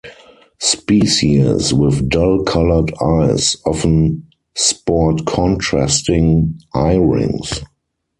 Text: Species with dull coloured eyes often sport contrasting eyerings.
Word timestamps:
Species 0.57 1.75
with 1.75 2.09
dull 2.09 2.41
coloured 2.43 2.91
eyes 2.99 3.55
often 3.67 4.25
sport 4.55 5.27
contrasting 5.27 6.59
eyerings. 6.73 7.61